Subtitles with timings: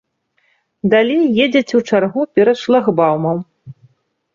[0.93, 3.49] Далей едзеце ў чаргу перад шлагбаумам.